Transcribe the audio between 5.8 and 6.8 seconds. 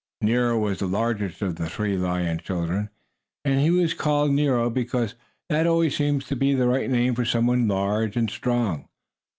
seems to be the